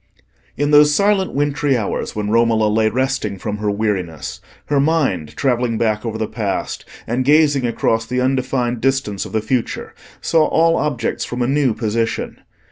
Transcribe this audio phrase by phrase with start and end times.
[0.57, 5.77] In those silent wintry hours when Romola lay resting from her weariness, her mind, travelling
[5.77, 10.75] back over the past, and gazing across the undefined distance of the future, saw all
[10.75, 12.39] objects from a new position.